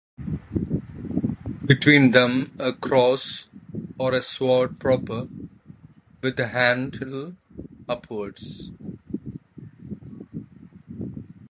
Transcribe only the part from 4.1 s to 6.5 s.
a sword proper, with the